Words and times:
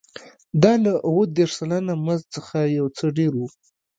دا 0.63 0.73
له 0.83 0.91
اووه 1.07 1.25
دېرش 1.37 1.53
سلنه 1.59 1.93
مزد 2.05 2.27
څخه 2.35 2.57
یو 2.77 2.85
څه 2.97 3.05
ډېر 3.17 3.31
و 3.35 3.41